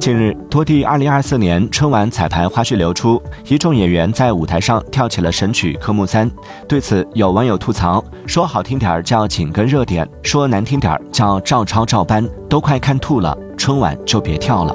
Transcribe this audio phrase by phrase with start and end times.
[0.00, 6.28] 近日，多地2024年春晚彩排花絮流出，一众演员在舞台上跳起了神曲科目三。
[6.66, 14.74] 对此，有网友吐槽说：“好听点儿叫紧跟热点，说难听点儿叫照抄照搬，都快看吐了，春晚就别跳了。”